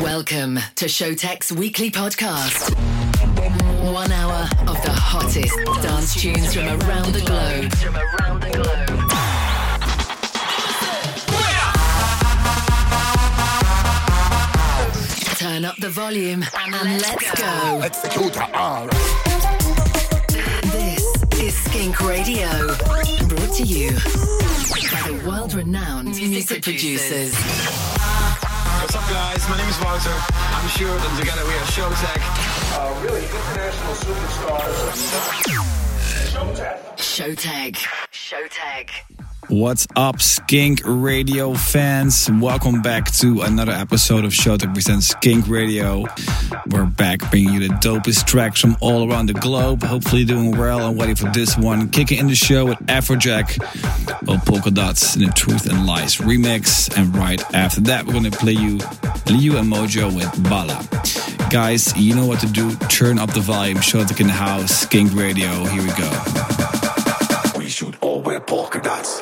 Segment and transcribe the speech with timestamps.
[0.00, 2.74] Welcome to Showtek's weekly podcast.
[3.92, 7.70] One hour of the hottest dance tunes from around the globe.
[7.74, 8.88] From around the globe.
[15.36, 17.82] Turn up the volume and let's go.
[20.70, 21.04] This
[21.42, 22.48] is Skink Radio,
[23.52, 23.90] brought to you
[24.90, 27.34] by the world-renowned music producers.
[27.34, 29.48] What's up, guys?
[29.48, 30.10] My name is Walter.
[30.10, 32.20] I'm Sjoerd, and together we are Showtek.
[32.72, 35.02] Uh, really international superstars.
[36.96, 37.76] Showtek.
[38.10, 39.21] Showtek.
[39.52, 42.30] What's up, Skink Radio fans?
[42.30, 46.06] Welcome back to another episode of Showtek Presents Skink Radio.
[46.68, 49.82] We're back bringing you the dopest tracks from all around the globe.
[49.82, 51.90] Hopefully, doing well and waiting for this one.
[51.90, 53.58] Kicking in the show with Afrojack,
[54.26, 56.90] well, Polka Dots in the Truth and Lies remix.
[56.96, 58.78] And right after that, we're going to play you
[59.26, 60.82] Liu and Mojo with Bala.
[61.50, 62.74] Guys, you know what to do.
[62.88, 63.76] Turn up the volume.
[63.76, 64.72] Showtek in the house.
[64.72, 65.66] Skink Radio.
[65.66, 67.58] Here we go.
[67.58, 69.20] We should all wear polka dots.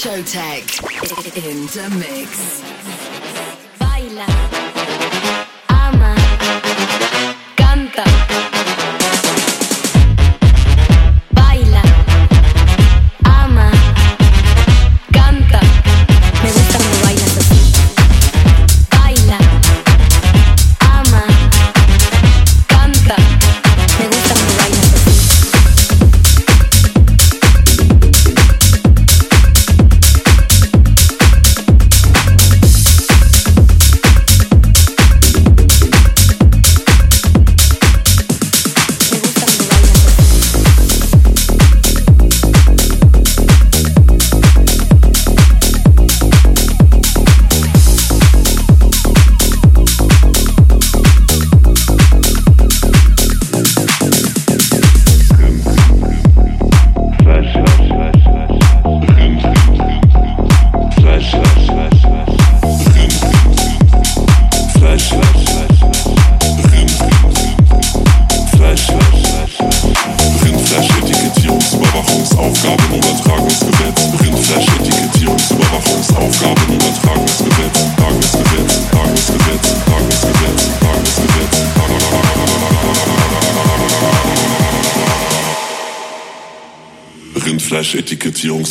[0.00, 2.99] Showtek in the mix.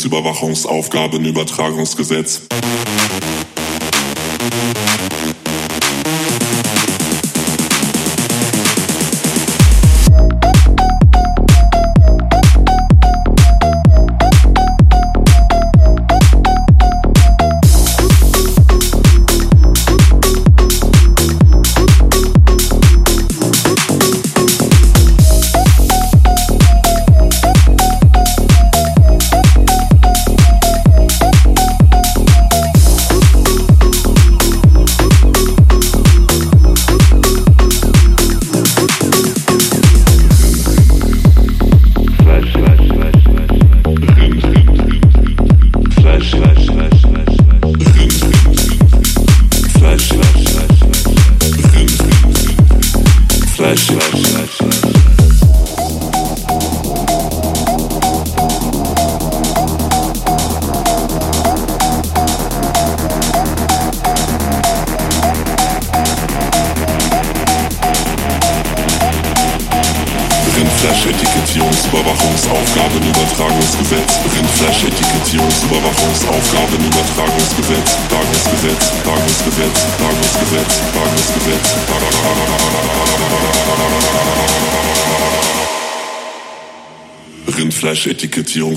[0.00, 2.49] Vermögensüberwachungsaufgabenübertragungsgesetz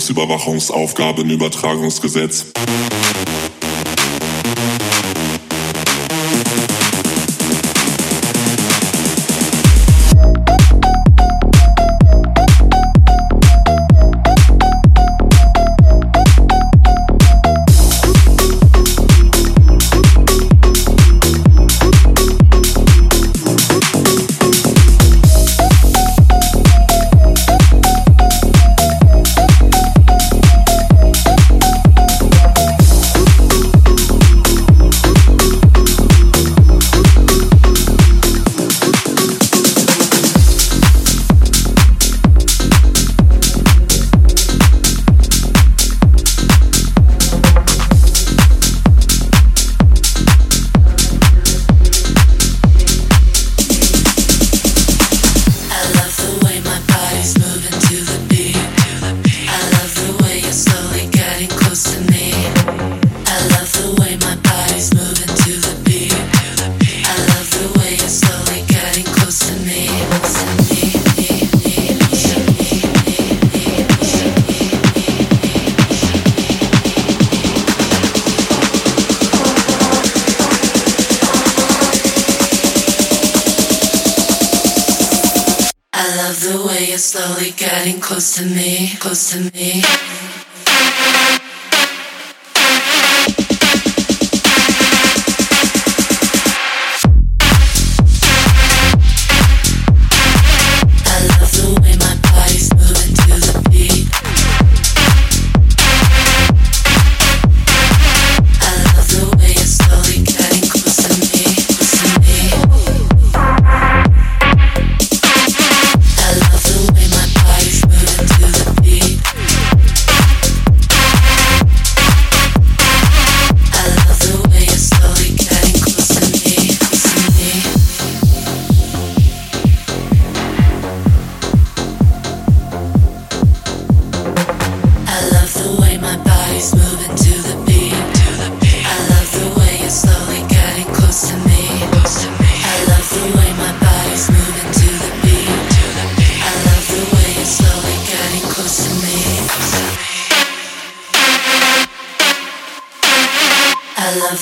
[0.04, 2.46] Verfassungsüberwachungsaufgabenübertragungsgesetz.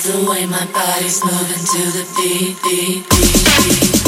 [0.04, 4.01] the way my body's moving to the beat, beat, beat, beat.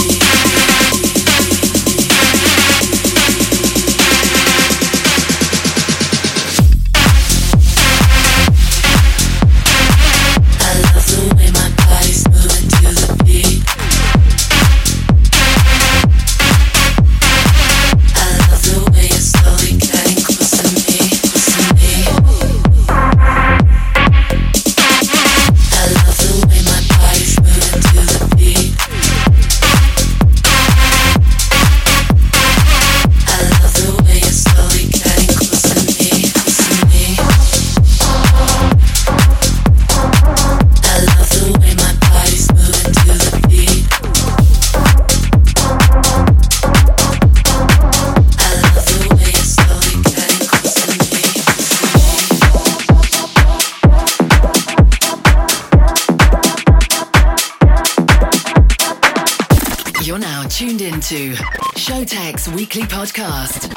[61.09, 61.33] to
[61.77, 63.69] Showtek's weekly podcast,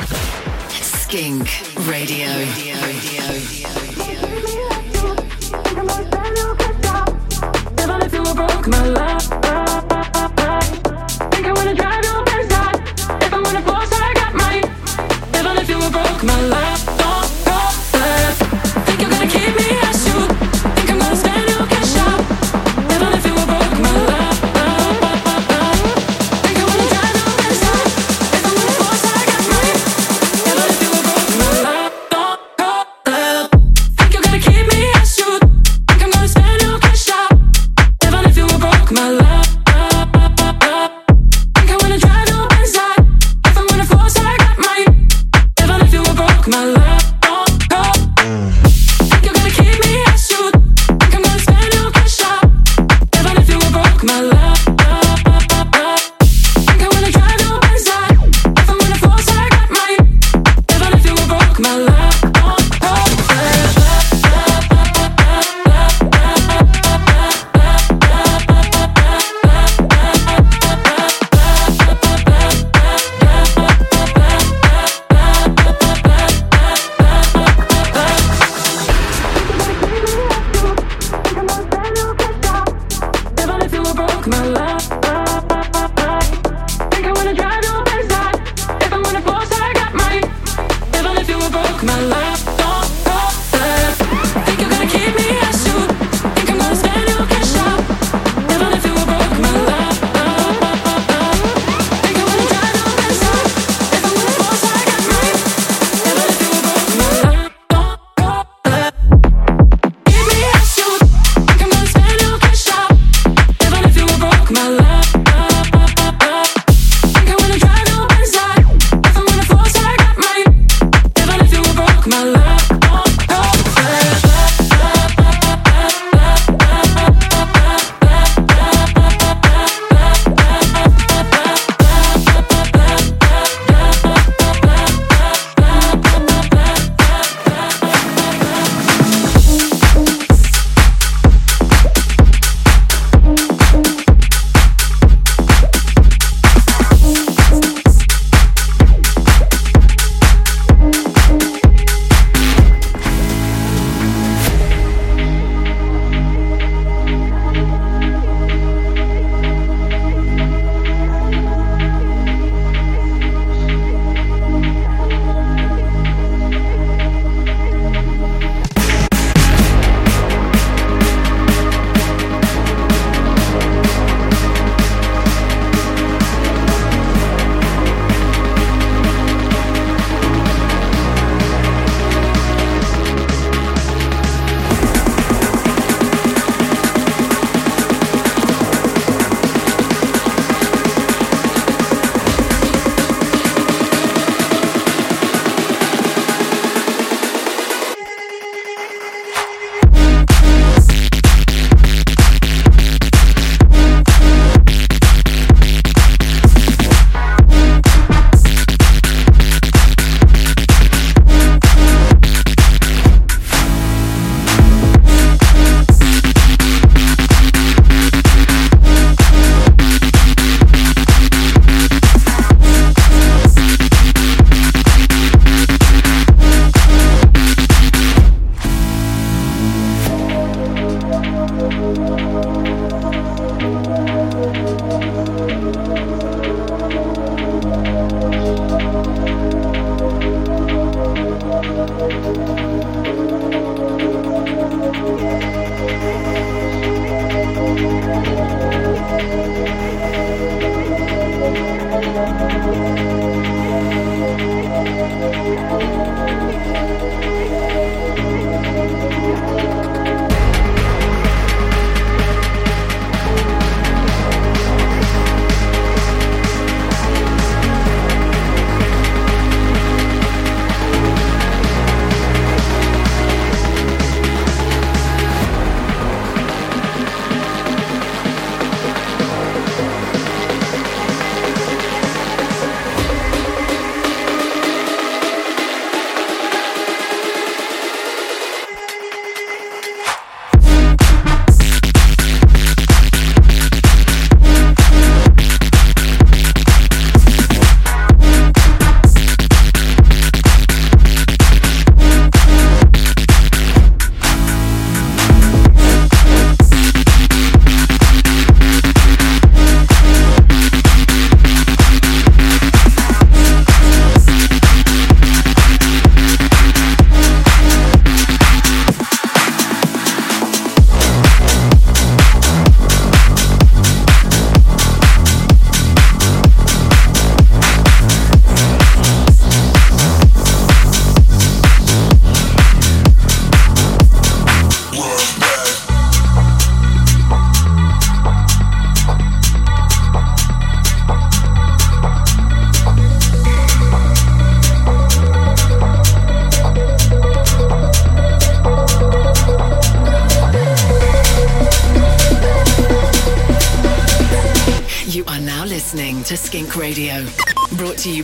[0.71, 1.49] Skink
[1.85, 2.29] Radio.
[2.29, 2.75] Radio.
[2.81, 3.76] Radio.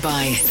[0.04, 0.43] By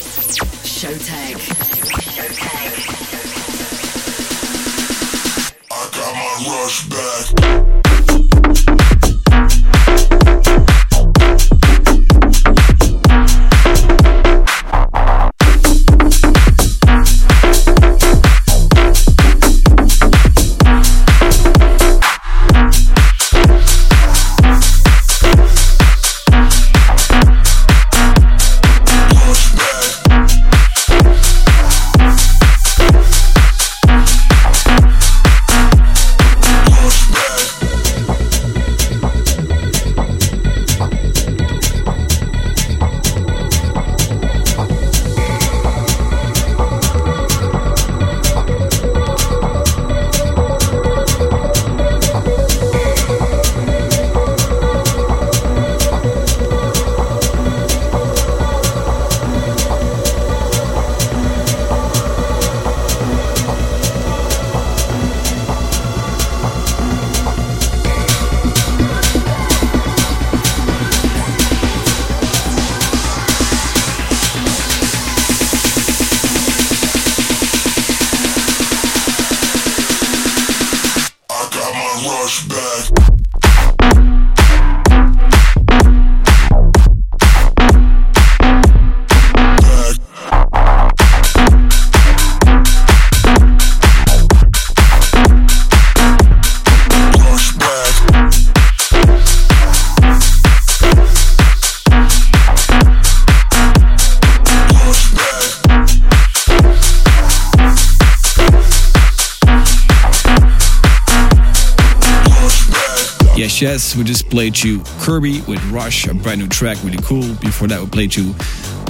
[113.97, 117.35] We just played you Kirby with Rush, a brand new track, really cool.
[117.37, 118.35] Before that, we played you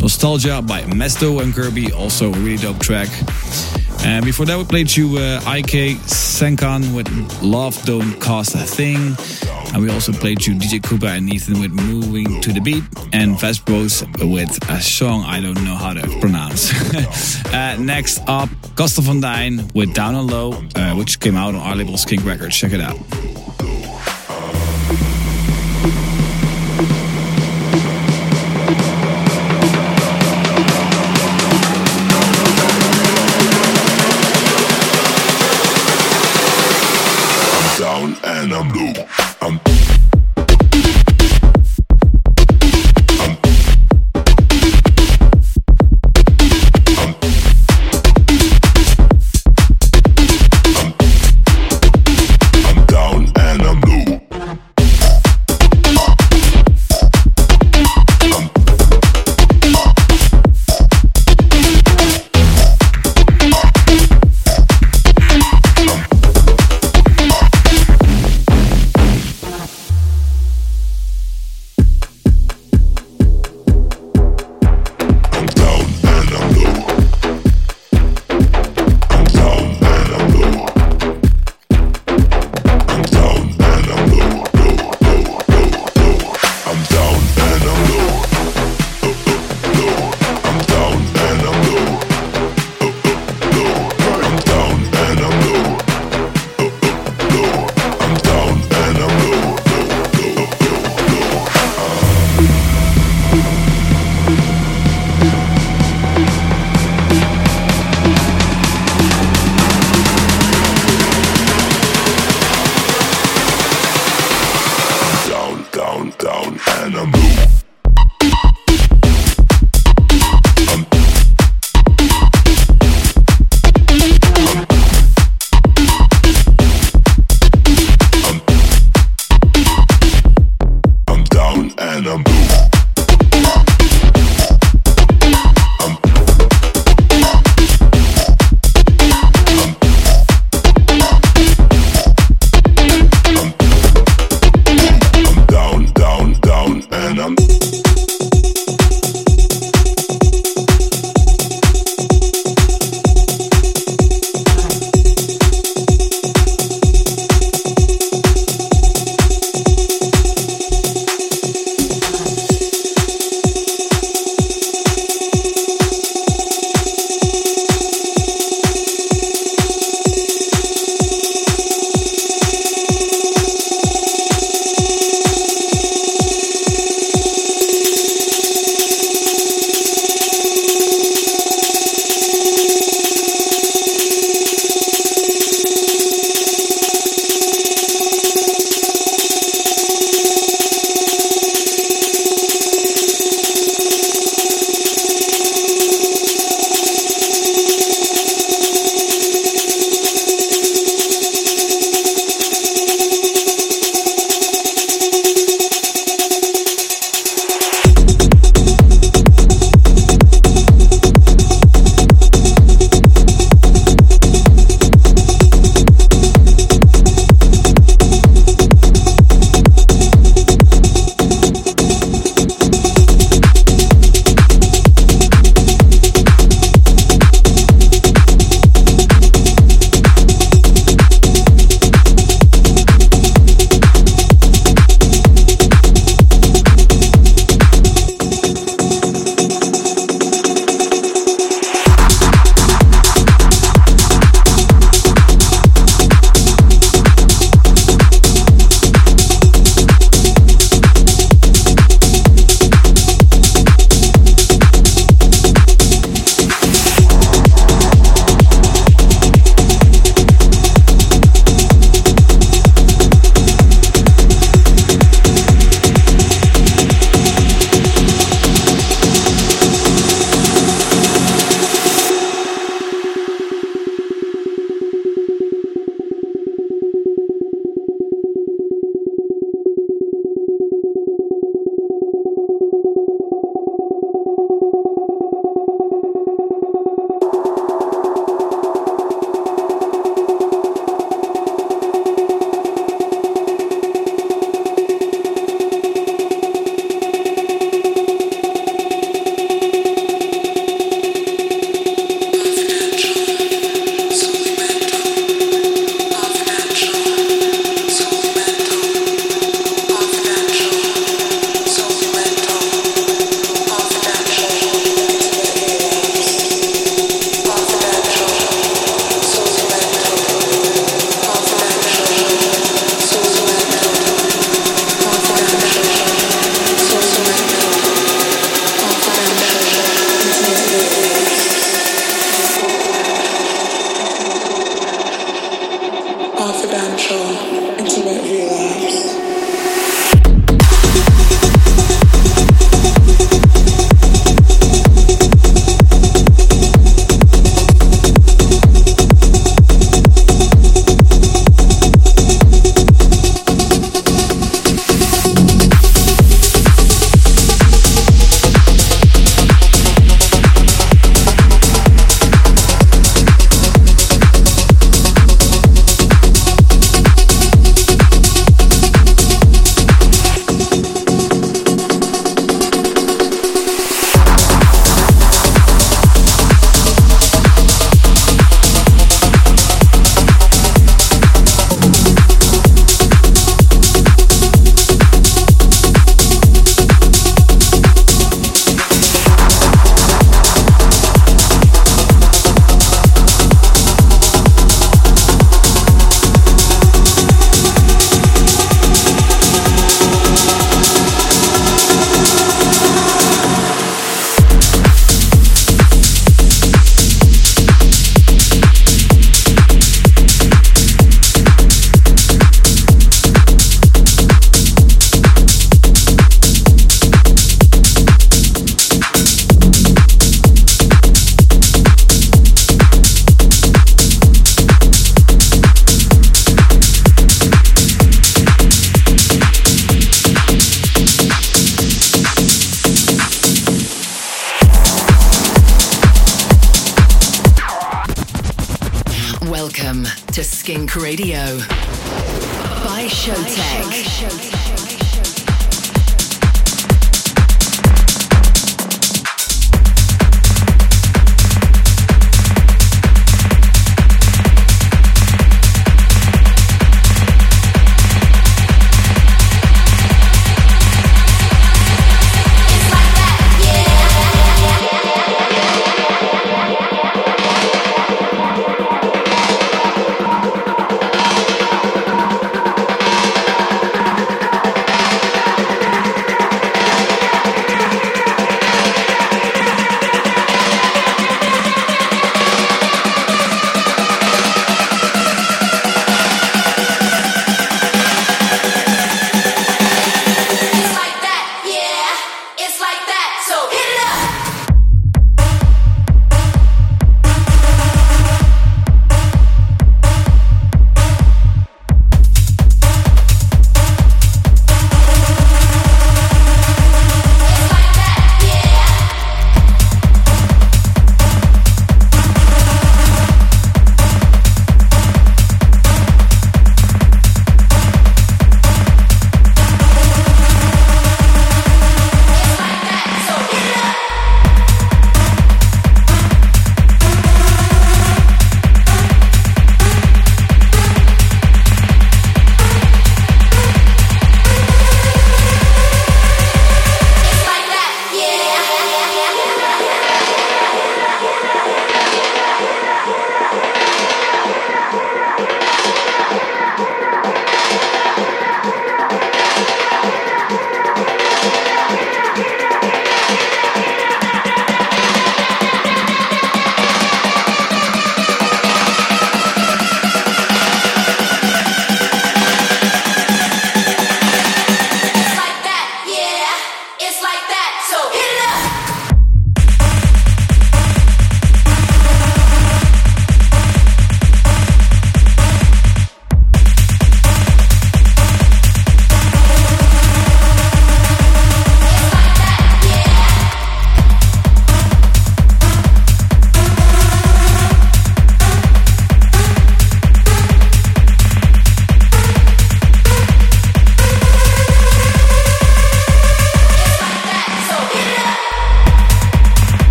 [0.00, 3.08] Nostalgia by Mesto and Kirby, also a really dope track.
[4.04, 7.08] And before that, we played you uh, IK Senkan with
[7.42, 9.16] Love Don't Cost a Thing.
[9.72, 12.84] And we also played you DJ Kuba and Neitan with Moving to the Beat.
[13.12, 16.72] And Vespros with a song I don't know how to pronounce.
[17.46, 21.60] uh, next up, Costa van Dijn with Down and Low, uh, which came out on
[21.60, 22.56] our label Skink Records.
[22.56, 22.98] Check it out.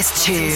[0.00, 0.49] Hottest tune.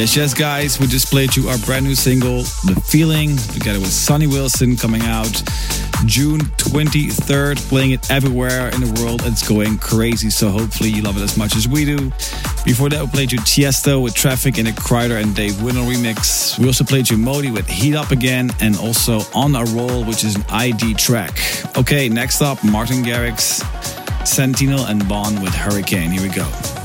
[0.00, 3.92] Yes, yes, guys, we just played you our brand new single, The Feeling, together with
[3.92, 5.30] Sonny Wilson, coming out
[6.06, 9.20] June 23rd, playing it everywhere in the world.
[9.26, 12.10] It's going crazy, so hopefully you love it as much as we do.
[12.64, 16.58] Before that, we played you Tiesto with Traffic in a Kryder and Dave Winnel remix.
[16.58, 20.24] We also played you Modi with Heat Up Again, and also On a Roll, which
[20.24, 21.38] is an ID track.
[21.76, 23.60] Okay, next up, Martin Garrix,
[24.26, 26.10] Sentinel, and Bonn with Hurricane.
[26.10, 26.79] Here we go.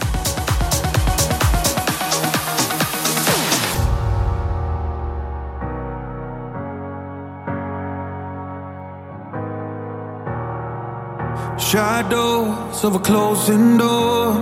[11.66, 14.36] Shadows of a closing door.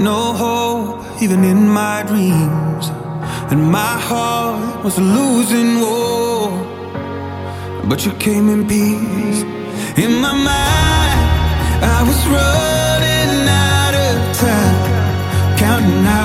[0.00, 2.88] No hope, even in my dreams.
[3.52, 6.48] And my heart was a losing war.
[7.86, 9.42] But you came in peace.
[9.98, 11.20] In my mind,
[11.84, 15.58] I was running out of time.
[15.58, 16.23] Counting hours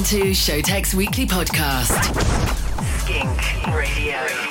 [0.00, 2.00] into Showtek's weekly podcast.
[3.00, 4.49] Skink Radio.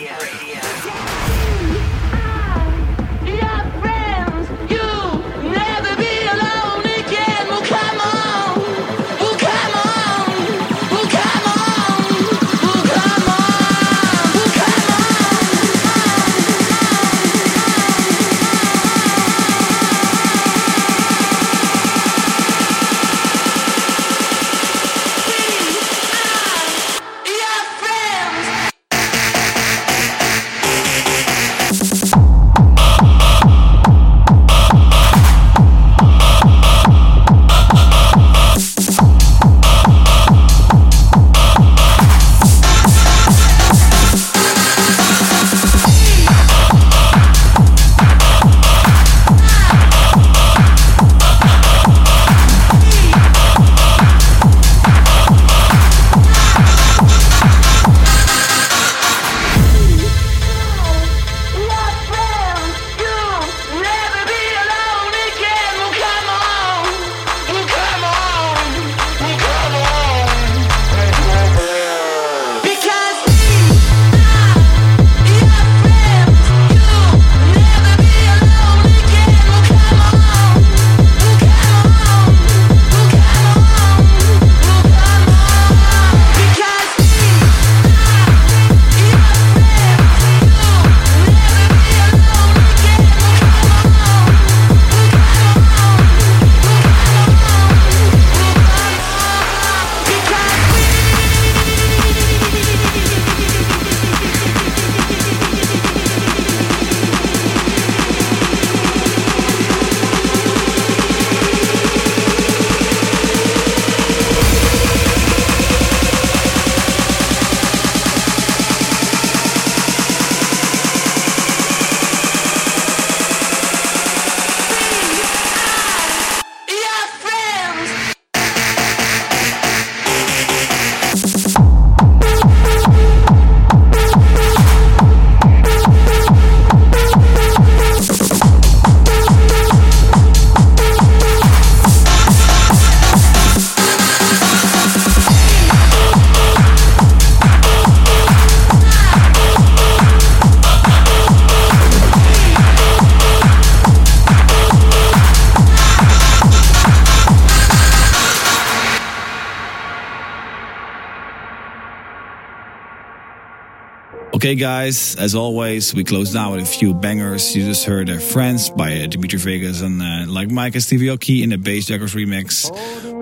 [164.50, 167.56] Okay, guys, as always, we close now with a few bangers.
[167.56, 171.02] You just heard uh, Friends by uh, Dimitri Vegas and uh, like Mike and Steve
[171.02, 172.68] Aoki in the Bassjackers remix.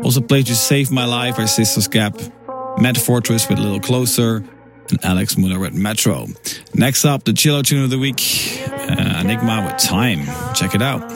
[0.05, 2.17] Also played You Save My Life by Sisters Gap,
[2.77, 4.37] Matt Fortress with A Little Closer,
[4.89, 6.27] and Alex Muller with Metro.
[6.73, 10.25] Next up, the chillo tune of the week, uh, Enigma with Time.
[10.55, 11.11] Check it out.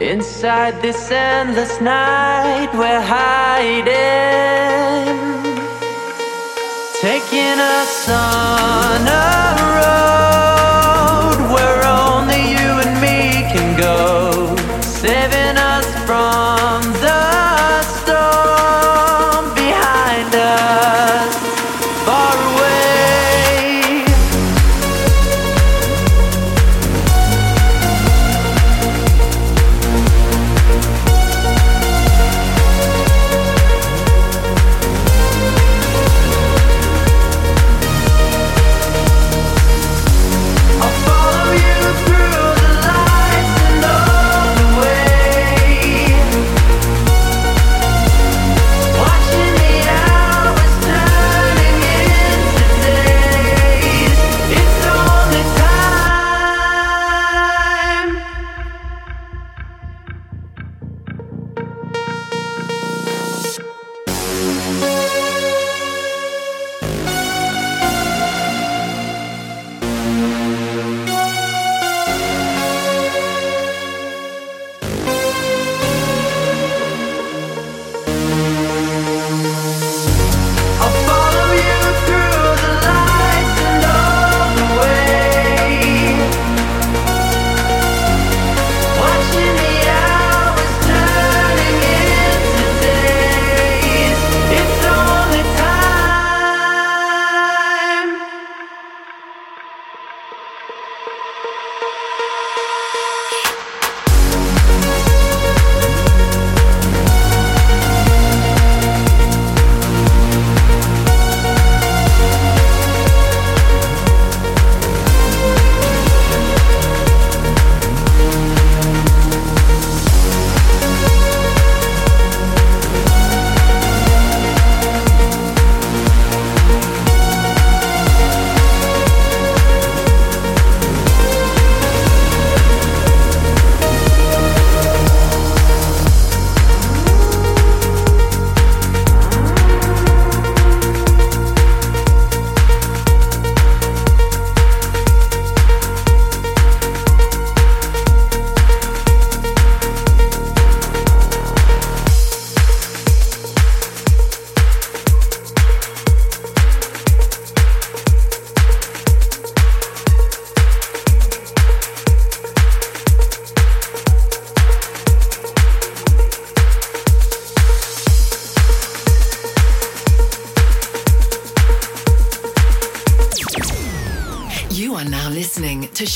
[0.00, 4.46] Inside this endless night, we're hiding.
[7.06, 8.45] Taking us on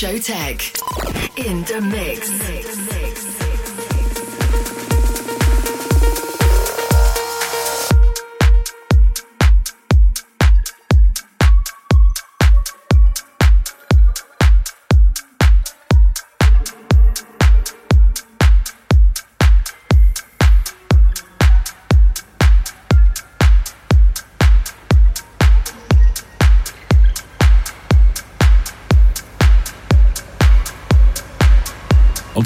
[0.01, 0.70] Showtek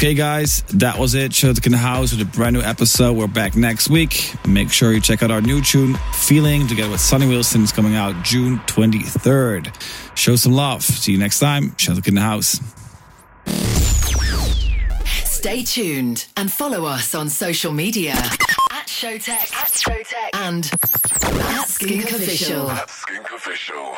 [0.04, 1.32] Okay, guys, that was it.
[1.32, 3.16] Showtek in the house with a brand new episode.
[3.16, 4.34] We're back next week.
[4.46, 7.62] Make sure you check out our new tune, Feeling, together with Sonny Wilson.
[7.62, 9.72] It's coming out June 23rd.
[10.14, 10.82] Show some love.
[10.82, 11.70] See you next time.
[11.70, 12.60] Showtek in the house.
[15.24, 20.70] Stay tuned and follow us on social media at Showtek, at Showtek, and
[21.56, 22.70] at Skink Official.
[22.70, 23.96] At Skink official.